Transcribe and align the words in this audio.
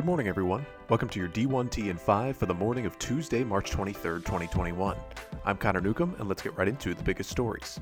Good 0.00 0.06
morning, 0.06 0.28
everyone. 0.28 0.64
Welcome 0.88 1.10
to 1.10 1.18
your 1.18 1.28
D1T 1.28 1.90
and 1.90 2.00
5 2.00 2.34
for 2.34 2.46
the 2.46 2.54
morning 2.54 2.86
of 2.86 2.98
Tuesday, 2.98 3.44
March 3.44 3.70
23rd, 3.70 4.24
2021. 4.24 4.96
I'm 5.44 5.58
Connor 5.58 5.82
Newcomb, 5.82 6.16
and 6.18 6.26
let's 6.26 6.40
get 6.40 6.56
right 6.56 6.68
into 6.68 6.94
the 6.94 7.02
biggest 7.02 7.28
stories. 7.28 7.78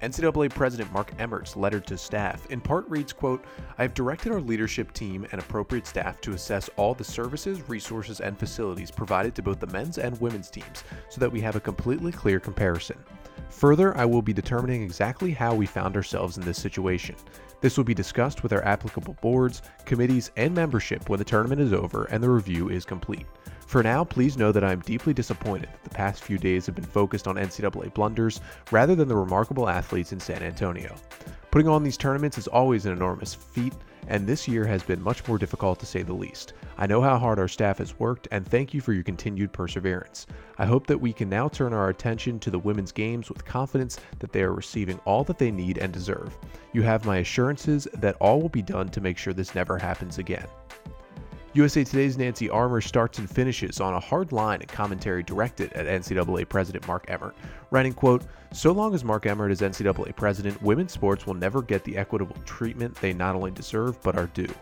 NCAA 0.00 0.50
President 0.50 0.92
Mark 0.92 1.10
Emmert's 1.18 1.56
letter 1.56 1.80
to 1.80 1.98
staff 1.98 2.46
in 2.52 2.60
part 2.60 2.88
reads, 2.88 3.12
quote, 3.12 3.44
I 3.78 3.82
have 3.82 3.94
directed 3.94 4.30
our 4.30 4.40
leadership 4.40 4.92
team 4.92 5.26
and 5.32 5.40
appropriate 5.40 5.88
staff 5.88 6.20
to 6.20 6.34
assess 6.34 6.70
all 6.76 6.94
the 6.94 7.02
services, 7.02 7.68
resources, 7.68 8.20
and 8.20 8.38
facilities 8.38 8.92
provided 8.92 9.34
to 9.34 9.42
both 9.42 9.58
the 9.58 9.66
men's 9.66 9.98
and 9.98 10.20
women's 10.20 10.50
teams 10.50 10.84
so 11.08 11.20
that 11.20 11.32
we 11.32 11.40
have 11.40 11.56
a 11.56 11.60
completely 11.60 12.12
clear 12.12 12.38
comparison. 12.38 12.96
Further, 13.50 13.96
I 13.96 14.04
will 14.04 14.22
be 14.22 14.32
determining 14.32 14.82
exactly 14.82 15.30
how 15.30 15.54
we 15.54 15.66
found 15.66 15.96
ourselves 15.96 16.36
in 16.36 16.44
this 16.44 16.60
situation. 16.60 17.16
This 17.60 17.76
will 17.76 17.84
be 17.84 17.94
discussed 17.94 18.42
with 18.42 18.52
our 18.52 18.64
applicable 18.64 19.16
boards, 19.22 19.62
committees, 19.84 20.30
and 20.36 20.54
membership 20.54 21.08
when 21.08 21.18
the 21.18 21.24
tournament 21.24 21.60
is 21.60 21.72
over 21.72 22.04
and 22.04 22.22
the 22.22 22.28
review 22.28 22.68
is 22.68 22.84
complete. 22.84 23.26
For 23.66 23.82
now, 23.82 24.04
please 24.04 24.36
know 24.36 24.52
that 24.52 24.62
I 24.62 24.72
am 24.72 24.80
deeply 24.80 25.12
disappointed 25.12 25.70
that 25.72 25.82
the 25.82 25.90
past 25.90 26.22
few 26.22 26.38
days 26.38 26.66
have 26.66 26.74
been 26.74 26.84
focused 26.84 27.26
on 27.26 27.36
NCAA 27.36 27.92
blunders 27.94 28.40
rather 28.70 28.94
than 28.94 29.08
the 29.08 29.16
remarkable 29.16 29.68
athletes 29.68 30.12
in 30.12 30.20
San 30.20 30.42
Antonio. 30.42 30.94
Putting 31.50 31.68
on 31.68 31.82
these 31.82 31.96
tournaments 31.96 32.38
is 32.38 32.46
always 32.46 32.86
an 32.86 32.92
enormous 32.92 33.34
feat, 33.34 33.72
and 34.08 34.26
this 34.26 34.46
year 34.46 34.64
has 34.64 34.82
been 34.82 35.02
much 35.02 35.26
more 35.26 35.38
difficult 35.38 35.78
to 35.80 35.86
say 35.86 36.02
the 36.02 36.12
least. 36.12 36.52
I 36.78 36.86
know 36.86 37.00
how 37.00 37.18
hard 37.18 37.38
our 37.38 37.48
staff 37.48 37.78
has 37.78 37.98
worked, 37.98 38.28
and 38.30 38.46
thank 38.46 38.74
you 38.74 38.80
for 38.80 38.92
your 38.92 39.02
continued 39.02 39.52
perseverance. 39.52 40.26
I 40.58 40.66
hope 40.66 40.86
that 40.86 41.00
we 41.00 41.12
can 41.12 41.28
now 41.28 41.48
turn 41.48 41.72
our 41.72 41.88
attention 41.88 42.38
to 42.40 42.50
the 42.50 42.58
women's 42.58 42.92
games 42.92 43.28
with 43.28 43.44
confidence 43.44 43.98
that 44.18 44.32
they 44.32 44.42
are 44.42 44.52
receiving 44.52 44.98
all 45.04 45.24
that 45.24 45.38
they 45.38 45.50
need 45.50 45.78
and 45.78 45.92
deserve. 45.92 46.36
You 46.72 46.82
have 46.82 47.04
my 47.04 47.18
assurances 47.18 47.88
that 47.94 48.16
all 48.20 48.40
will 48.40 48.48
be 48.48 48.62
done 48.62 48.88
to 48.90 49.00
make 49.00 49.18
sure 49.18 49.32
this 49.32 49.54
never 49.54 49.78
happens 49.78 50.18
again. 50.18 50.46
USA 51.56 51.84
Today's 51.84 52.18
Nancy 52.18 52.50
Armour 52.50 52.82
starts 52.82 53.18
and 53.18 53.30
finishes 53.30 53.80
on 53.80 53.94
a 53.94 54.00
hard 54.00 54.30
line 54.30 54.60
and 54.60 54.68
commentary 54.68 55.22
directed 55.22 55.72
at 55.72 55.86
NCAA 55.86 56.46
President 56.46 56.86
Mark 56.86 57.06
Emmert, 57.08 57.34
writing, 57.70 57.94
quote, 57.94 58.24
So 58.52 58.72
long 58.72 58.94
as 58.94 59.02
Mark 59.02 59.24
Emmert 59.24 59.50
is 59.50 59.62
NCAA 59.62 60.14
president, 60.16 60.60
women's 60.60 60.92
sports 60.92 61.26
will 61.26 61.32
never 61.32 61.62
get 61.62 61.82
the 61.84 61.96
equitable 61.96 62.36
treatment 62.44 62.94
they 62.96 63.14
not 63.14 63.34
only 63.34 63.52
deserve 63.52 63.98
but 64.02 64.18
are 64.18 64.26
due. 64.34 64.52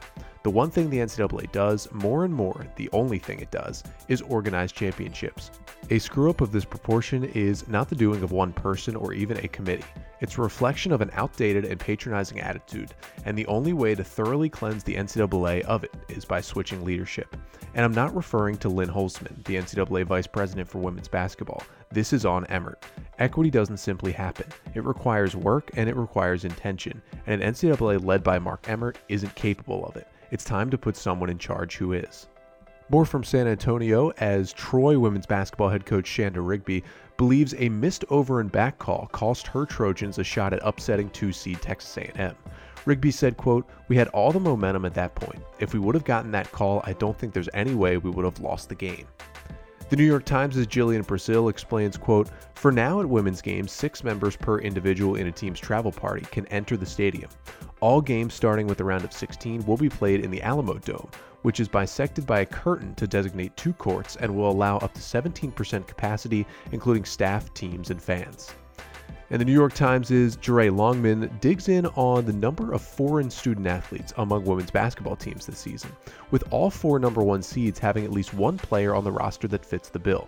The 0.44 0.50
one 0.50 0.70
thing 0.70 0.88
the 0.88 0.98
NCAA 0.98 1.50
does, 1.50 1.90
more 1.90 2.24
and 2.24 2.32
more, 2.32 2.64
the 2.76 2.88
only 2.92 3.18
thing 3.18 3.40
it 3.40 3.50
does, 3.50 3.82
is 4.06 4.22
organize 4.22 4.70
championships. 4.70 5.50
A 5.90 5.98
screw 5.98 6.30
up 6.30 6.40
of 6.40 6.50
this 6.50 6.64
proportion 6.64 7.24
is 7.24 7.68
not 7.68 7.90
the 7.90 7.94
doing 7.94 8.22
of 8.22 8.32
one 8.32 8.54
person 8.54 8.96
or 8.96 9.12
even 9.12 9.36
a 9.36 9.48
committee. 9.48 9.84
It's 10.20 10.38
a 10.38 10.42
reflection 10.42 10.92
of 10.92 11.02
an 11.02 11.10
outdated 11.12 11.66
and 11.66 11.78
patronizing 11.78 12.40
attitude, 12.40 12.94
and 13.26 13.36
the 13.36 13.46
only 13.48 13.74
way 13.74 13.94
to 13.94 14.02
thoroughly 14.02 14.48
cleanse 14.48 14.82
the 14.82 14.94
NCAA 14.94 15.60
of 15.64 15.84
it 15.84 15.92
is 16.08 16.24
by 16.24 16.40
switching 16.40 16.86
leadership. 16.86 17.36
And 17.74 17.84
I'm 17.84 17.92
not 17.92 18.16
referring 18.16 18.56
to 18.58 18.70
Lynn 18.70 18.88
Holzman, 18.88 19.44
the 19.44 19.56
NCAA 19.56 20.06
Vice 20.06 20.26
President 20.26 20.66
for 20.66 20.78
Women's 20.78 21.06
Basketball. 21.06 21.62
This 21.90 22.14
is 22.14 22.24
on 22.24 22.46
Emmert. 22.46 22.82
Equity 23.18 23.50
doesn't 23.50 23.76
simply 23.76 24.12
happen. 24.12 24.46
It 24.74 24.84
requires 24.84 25.36
work 25.36 25.70
and 25.76 25.86
it 25.86 25.96
requires 25.96 26.46
intention, 26.46 27.02
and 27.26 27.42
an 27.42 27.52
NCAA 27.52 28.02
led 28.02 28.24
by 28.24 28.38
Mark 28.38 28.70
Emmert 28.70 28.96
isn't 29.10 29.34
capable 29.34 29.84
of 29.84 29.96
it. 29.96 30.08
It's 30.30 30.44
time 30.44 30.70
to 30.70 30.78
put 30.78 30.96
someone 30.96 31.28
in 31.28 31.36
charge 31.36 31.76
who 31.76 31.92
is. 31.92 32.26
More 32.90 33.06
from 33.06 33.24
San 33.24 33.46
Antonio 33.46 34.10
as 34.18 34.52
Troy 34.52 34.98
women's 34.98 35.24
basketball 35.24 35.70
head 35.70 35.86
coach 35.86 36.04
Chanda 36.04 36.42
Rigby 36.42 36.84
believes 37.16 37.54
a 37.56 37.70
missed 37.70 38.04
over 38.10 38.40
and 38.40 38.52
back 38.52 38.78
call 38.78 39.08
cost 39.10 39.46
her 39.46 39.64
Trojans 39.64 40.18
a 40.18 40.24
shot 40.24 40.52
at 40.52 40.60
upsetting 40.62 41.08
2 41.10 41.32
seed 41.32 41.62
Texas 41.62 41.96
A&M. 41.96 42.34
Rigby 42.84 43.10
said, 43.10 43.38
quote, 43.38 43.66
We 43.88 43.96
had 43.96 44.08
all 44.08 44.32
the 44.32 44.40
momentum 44.40 44.84
at 44.84 44.92
that 44.94 45.14
point. 45.14 45.42
If 45.60 45.72
we 45.72 45.80
would 45.80 45.94
have 45.94 46.04
gotten 46.04 46.30
that 46.32 46.52
call, 46.52 46.82
I 46.84 46.92
don't 46.92 47.18
think 47.18 47.32
there's 47.32 47.48
any 47.54 47.74
way 47.74 47.96
we 47.96 48.10
would 48.10 48.26
have 48.26 48.40
lost 48.40 48.68
the 48.68 48.74
game. 48.74 49.06
The 49.88 49.96
New 49.96 50.04
York 50.04 50.26
Times' 50.26 50.66
Gillian 50.66 51.04
Brassil 51.04 51.48
explains, 51.48 51.96
quote, 51.96 52.28
For 52.54 52.70
now 52.70 53.00
at 53.00 53.08
women's 53.08 53.40
games, 53.40 53.72
six 53.72 54.04
members 54.04 54.36
per 54.36 54.58
individual 54.58 55.14
in 55.14 55.26
a 55.26 55.32
team's 55.32 55.60
travel 55.60 55.92
party 55.92 56.26
can 56.30 56.46
enter 56.48 56.76
the 56.76 56.86
stadium. 56.86 57.30
All 57.84 58.00
games 58.00 58.32
starting 58.32 58.66
with 58.66 58.78
the 58.78 58.84
round 58.84 59.04
of 59.04 59.12
16 59.12 59.66
will 59.66 59.76
be 59.76 59.90
played 59.90 60.24
in 60.24 60.30
the 60.30 60.40
Alamodome, 60.40 61.12
which 61.42 61.60
is 61.60 61.68
bisected 61.68 62.24
by 62.24 62.40
a 62.40 62.46
curtain 62.46 62.94
to 62.94 63.06
designate 63.06 63.54
two 63.58 63.74
courts 63.74 64.16
and 64.16 64.34
will 64.34 64.50
allow 64.50 64.78
up 64.78 64.94
to 64.94 65.02
17% 65.02 65.86
capacity, 65.86 66.46
including 66.72 67.04
staff, 67.04 67.52
teams, 67.52 67.90
and 67.90 68.00
fans. 68.00 68.54
And 69.28 69.38
the 69.38 69.44
New 69.44 69.52
York 69.52 69.74
Times' 69.74 70.08
Jeré 70.08 70.74
Longman 70.74 71.30
digs 71.42 71.68
in 71.68 71.84
on 71.88 72.24
the 72.24 72.32
number 72.32 72.72
of 72.72 72.80
foreign 72.80 73.28
student 73.28 73.66
athletes 73.66 74.14
among 74.16 74.46
women's 74.46 74.70
basketball 74.70 75.16
teams 75.16 75.44
this 75.44 75.58
season, 75.58 75.92
with 76.30 76.42
all 76.50 76.70
four 76.70 76.98
number 76.98 77.22
one 77.22 77.42
seeds 77.42 77.78
having 77.78 78.06
at 78.06 78.12
least 78.12 78.32
one 78.32 78.56
player 78.56 78.94
on 78.94 79.04
the 79.04 79.12
roster 79.12 79.46
that 79.48 79.66
fits 79.66 79.90
the 79.90 79.98
bill. 79.98 80.26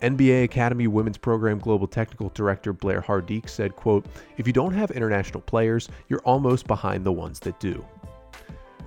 NBA 0.00 0.44
Academy 0.44 0.86
Women's 0.86 1.18
Program 1.18 1.58
Global 1.58 1.86
Technical 1.86 2.30
Director 2.30 2.72
Blair 2.72 3.00
Hardiek 3.00 3.48
said, 3.48 3.74
quote, 3.74 4.06
If 4.36 4.46
you 4.46 4.52
don't 4.52 4.74
have 4.74 4.90
international 4.92 5.40
players, 5.40 5.88
you're 6.08 6.20
almost 6.20 6.66
behind 6.66 7.04
the 7.04 7.12
ones 7.12 7.40
that 7.40 7.58
do. 7.58 7.84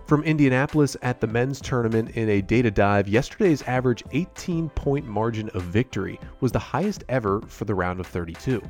From 0.05 0.23
Indianapolis 0.23 0.97
at 1.01 1.21
the 1.21 1.27
men's 1.27 1.61
tournament 1.61 2.11
in 2.11 2.29
a 2.29 2.41
data 2.41 2.71
dive, 2.71 3.07
yesterday's 3.07 3.61
average 3.63 4.03
18 4.11 4.69
point 4.69 5.05
margin 5.05 5.49
of 5.49 5.63
victory 5.63 6.19
was 6.39 6.51
the 6.51 6.59
highest 6.59 7.03
ever 7.07 7.41
for 7.47 7.65
the 7.65 7.75
round 7.75 7.99
of 7.99 8.07
32. 8.07 8.61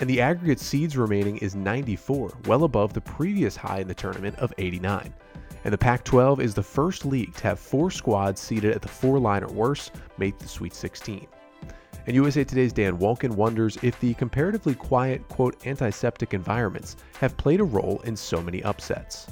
And 0.00 0.10
the 0.10 0.20
aggregate 0.20 0.60
seeds 0.60 0.96
remaining 0.96 1.38
is 1.38 1.54
94, 1.54 2.32
well 2.46 2.64
above 2.64 2.92
the 2.92 3.00
previous 3.00 3.56
high 3.56 3.80
in 3.80 3.88
the 3.88 3.94
tournament 3.94 4.36
of 4.38 4.52
89. 4.58 5.14
And 5.64 5.72
the 5.72 5.78
Pac 5.78 6.04
12 6.04 6.40
is 6.40 6.52
the 6.52 6.62
first 6.62 7.06
league 7.06 7.34
to 7.36 7.44
have 7.44 7.58
four 7.58 7.90
squads 7.90 8.40
seeded 8.40 8.74
at 8.74 8.82
the 8.82 8.88
four 8.88 9.18
line 9.18 9.42
or 9.42 9.52
worse 9.52 9.90
make 10.18 10.38
the 10.38 10.48
Sweet 10.48 10.74
16. 10.74 11.26
And 12.06 12.14
USA 12.14 12.44
Today's 12.44 12.72
Dan 12.72 12.98
Wolken 12.98 13.30
wonders 13.30 13.78
if 13.82 13.98
the 13.98 14.12
comparatively 14.14 14.74
quiet, 14.74 15.26
quote, 15.28 15.66
antiseptic 15.66 16.34
environments 16.34 16.96
have 17.18 17.36
played 17.38 17.60
a 17.60 17.64
role 17.64 18.00
in 18.04 18.14
so 18.14 18.42
many 18.42 18.62
upsets. 18.62 19.26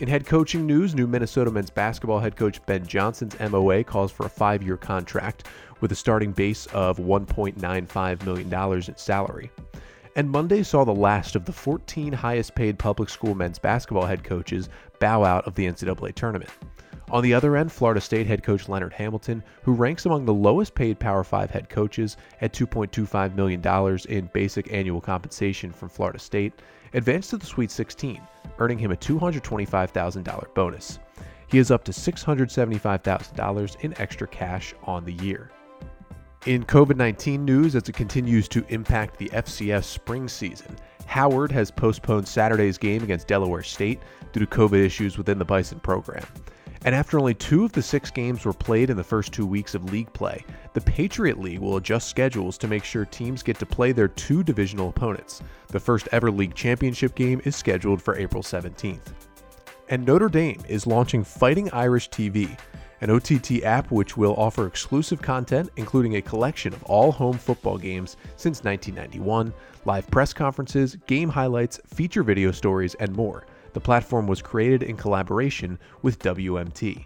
In 0.00 0.08
head 0.08 0.26
coaching 0.26 0.66
news, 0.66 0.94
new 0.94 1.06
Minnesota 1.06 1.52
men's 1.52 1.70
basketball 1.70 2.18
head 2.18 2.36
coach 2.36 2.64
Ben 2.66 2.84
Johnson's 2.84 3.38
MOA 3.38 3.84
calls 3.84 4.10
for 4.10 4.26
a 4.26 4.28
five 4.28 4.62
year 4.62 4.76
contract 4.76 5.46
with 5.80 5.92
a 5.92 5.96
starting 5.96 6.32
base 6.32 6.66
of 6.66 6.98
$1.95 6.98 8.24
million 8.24 8.82
in 8.88 8.96
salary. 8.96 9.50
And 10.16 10.28
Monday 10.28 10.64
saw 10.64 10.84
the 10.84 10.92
last 10.92 11.36
of 11.36 11.44
the 11.44 11.52
14 11.52 12.12
highest 12.12 12.56
paid 12.56 12.76
public 12.76 13.08
school 13.08 13.36
men's 13.36 13.60
basketball 13.60 14.06
head 14.06 14.24
coaches 14.24 14.68
bow 14.98 15.22
out 15.22 15.46
of 15.46 15.54
the 15.54 15.66
NCAA 15.66 16.12
tournament. 16.14 16.50
On 17.10 17.22
the 17.22 17.32
other 17.32 17.56
end, 17.56 17.72
Florida 17.72 18.02
State 18.02 18.26
head 18.26 18.42
coach 18.42 18.68
Leonard 18.68 18.92
Hamilton, 18.92 19.42
who 19.62 19.72
ranks 19.72 20.04
among 20.04 20.26
the 20.26 20.34
lowest 20.34 20.74
paid 20.74 20.98
Power 20.98 21.24
5 21.24 21.50
head 21.50 21.70
coaches 21.70 22.18
at 22.42 22.52
$2.25 22.52 23.34
million 23.34 23.98
in 24.08 24.30
basic 24.34 24.70
annual 24.72 25.00
compensation 25.00 25.72
from 25.72 25.88
Florida 25.88 26.18
State, 26.18 26.52
advanced 26.92 27.30
to 27.30 27.38
the 27.38 27.46
Sweet 27.46 27.70
16, 27.70 28.20
earning 28.58 28.78
him 28.78 28.92
a 28.92 28.96
$225,000 28.96 30.54
bonus. 30.54 30.98
He 31.46 31.56
is 31.56 31.70
up 31.70 31.82
to 31.84 31.92
$675,000 31.92 33.80
in 33.80 33.98
extra 33.98 34.26
cash 34.26 34.74
on 34.84 35.06
the 35.06 35.14
year. 35.14 35.50
In 36.44 36.62
COVID 36.64 36.96
19 36.96 37.44
news, 37.44 37.74
as 37.74 37.88
it 37.88 37.94
continues 37.94 38.48
to 38.48 38.64
impact 38.68 39.16
the 39.16 39.30
FCS 39.30 39.84
spring 39.84 40.28
season, 40.28 40.76
Howard 41.06 41.50
has 41.52 41.70
postponed 41.70 42.28
Saturday's 42.28 42.76
game 42.76 43.02
against 43.02 43.26
Delaware 43.26 43.62
State 43.62 44.00
due 44.32 44.40
to 44.40 44.46
COVID 44.46 44.84
issues 44.84 45.16
within 45.16 45.38
the 45.38 45.44
Bison 45.44 45.80
program. 45.80 46.24
And 46.84 46.94
after 46.94 47.18
only 47.18 47.34
two 47.34 47.64
of 47.64 47.72
the 47.72 47.82
six 47.82 48.10
games 48.10 48.44
were 48.44 48.52
played 48.52 48.90
in 48.90 48.96
the 48.96 49.04
first 49.04 49.32
two 49.32 49.46
weeks 49.46 49.74
of 49.74 49.92
league 49.92 50.12
play, 50.12 50.44
the 50.74 50.80
Patriot 50.80 51.40
League 51.40 51.58
will 51.58 51.76
adjust 51.76 52.08
schedules 52.08 52.56
to 52.58 52.68
make 52.68 52.84
sure 52.84 53.04
teams 53.04 53.42
get 53.42 53.58
to 53.58 53.66
play 53.66 53.92
their 53.92 54.08
two 54.08 54.42
divisional 54.42 54.88
opponents. 54.88 55.42
The 55.68 55.80
first 55.80 56.08
ever 56.12 56.30
league 56.30 56.54
championship 56.54 57.14
game 57.14 57.40
is 57.44 57.56
scheduled 57.56 58.00
for 58.00 58.16
April 58.16 58.42
17th. 58.42 59.12
And 59.88 60.04
Notre 60.04 60.28
Dame 60.28 60.60
is 60.68 60.86
launching 60.86 61.24
Fighting 61.24 61.70
Irish 61.72 62.10
TV, 62.10 62.56
an 63.00 63.10
OTT 63.10 63.62
app 63.64 63.90
which 63.90 64.16
will 64.16 64.34
offer 64.36 64.66
exclusive 64.66 65.22
content, 65.22 65.70
including 65.76 66.16
a 66.16 66.22
collection 66.22 66.74
of 66.74 66.82
all 66.84 67.10
home 67.10 67.38
football 67.38 67.78
games 67.78 68.16
since 68.36 68.62
1991, 68.62 69.52
live 69.84 70.10
press 70.10 70.32
conferences, 70.32 70.96
game 71.06 71.28
highlights, 71.28 71.80
feature 71.86 72.22
video 72.22 72.50
stories, 72.50 72.94
and 72.96 73.14
more. 73.14 73.46
The 73.72 73.80
platform 73.80 74.26
was 74.26 74.42
created 74.42 74.82
in 74.82 74.96
collaboration 74.96 75.78
with 76.02 76.18
WMT. 76.20 77.04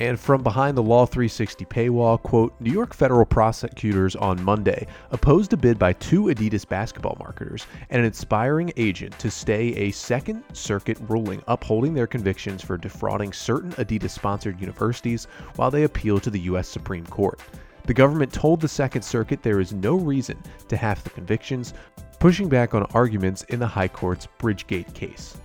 And 0.00 0.20
from 0.20 0.44
behind 0.44 0.76
the 0.76 0.82
Law 0.82 1.06
360 1.06 1.64
paywall, 1.64 2.22
quote, 2.22 2.54
New 2.60 2.70
York 2.70 2.94
federal 2.94 3.26
prosecutors 3.26 4.14
on 4.14 4.42
Monday 4.44 4.86
opposed 5.10 5.52
a 5.52 5.56
bid 5.56 5.76
by 5.76 5.92
two 5.94 6.24
Adidas 6.24 6.68
basketball 6.68 7.16
marketers 7.18 7.66
and 7.90 7.98
an 7.98 8.06
inspiring 8.06 8.72
agent 8.76 9.18
to 9.18 9.30
stay 9.30 9.74
a 9.74 9.90
Second 9.90 10.44
Circuit 10.52 10.98
ruling 11.08 11.42
upholding 11.48 11.94
their 11.94 12.06
convictions 12.06 12.62
for 12.62 12.76
defrauding 12.76 13.32
certain 13.32 13.72
Adidas 13.72 14.10
sponsored 14.10 14.60
universities 14.60 15.26
while 15.56 15.70
they 15.70 15.82
appeal 15.82 16.20
to 16.20 16.30
the 16.30 16.40
U.S. 16.40 16.68
Supreme 16.68 17.06
Court. 17.06 17.40
The 17.86 17.94
government 17.94 18.32
told 18.32 18.60
the 18.60 18.68
Second 18.68 19.02
Circuit 19.02 19.42
there 19.42 19.58
is 19.58 19.72
no 19.72 19.96
reason 19.96 20.40
to 20.68 20.76
have 20.76 21.02
the 21.02 21.10
convictions, 21.10 21.74
pushing 22.20 22.48
back 22.48 22.72
on 22.72 22.84
arguments 22.94 23.42
in 23.44 23.58
the 23.58 23.66
High 23.66 23.88
Court's 23.88 24.28
Bridgegate 24.38 24.94
case. 24.94 25.38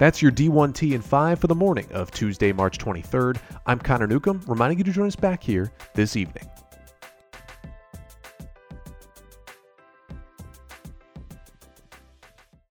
That's 0.00 0.22
your 0.22 0.32
D1T 0.32 0.94
and 0.94 1.04
5 1.04 1.38
for 1.38 1.46
the 1.46 1.54
morning 1.54 1.86
of 1.92 2.10
Tuesday, 2.10 2.52
March 2.52 2.78
23rd. 2.78 3.38
I'm 3.66 3.78
Connor 3.78 4.06
Newcomb, 4.06 4.40
reminding 4.46 4.78
you 4.78 4.84
to 4.84 4.92
join 4.92 5.06
us 5.06 5.14
back 5.14 5.42
here 5.42 5.72
this 5.92 6.16
evening. 6.16 6.48